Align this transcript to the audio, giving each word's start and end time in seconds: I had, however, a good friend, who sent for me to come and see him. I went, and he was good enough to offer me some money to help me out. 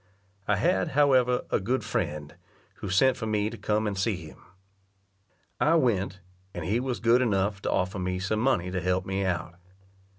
I 0.47 0.55
had, 0.55 0.87
however, 0.97 1.45
a 1.51 1.59
good 1.59 1.83
friend, 1.83 2.33
who 2.77 2.89
sent 2.89 3.17
for 3.17 3.27
me 3.27 3.51
to 3.51 3.55
come 3.59 3.85
and 3.85 3.95
see 3.95 4.15
him. 4.15 4.41
I 5.59 5.75
went, 5.75 6.21
and 6.55 6.65
he 6.65 6.79
was 6.79 6.99
good 6.99 7.21
enough 7.21 7.61
to 7.61 7.71
offer 7.71 7.99
me 7.99 8.17
some 8.17 8.39
money 8.39 8.71
to 8.71 8.81
help 8.81 9.05
me 9.05 9.23
out. 9.23 9.59